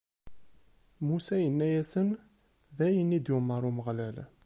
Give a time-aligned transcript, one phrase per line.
[1.07, 2.09] Musa yenna-asen:
[2.77, 4.17] D ayen i d-yumeṛ Umeɣlal.